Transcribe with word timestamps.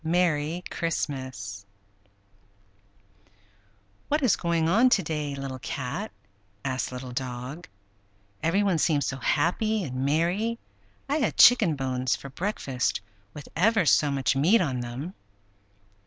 MERRY 0.03 0.63
CHRISTMAS 0.71 1.63
"What 4.07 4.23
is 4.23 4.35
going 4.35 4.67
on 4.67 4.89
to 4.89 5.03
day, 5.03 5.35
Little 5.35 5.59
Cat?" 5.59 6.11
asked 6.65 6.91
Little 6.91 7.11
Dog. 7.11 7.67
"Every 8.41 8.63
one 8.63 8.79
seems 8.79 9.05
so 9.05 9.17
happy 9.17 9.83
and 9.83 10.03
merry. 10.03 10.57
I 11.07 11.17
had 11.17 11.37
chicken 11.37 11.75
bones 11.75 12.15
for 12.15 12.31
breakfast, 12.31 12.99
with 13.35 13.47
ever 13.55 13.85
so 13.85 14.09
much 14.09 14.35
meat 14.35 14.59
on 14.59 14.79
them!" 14.79 15.13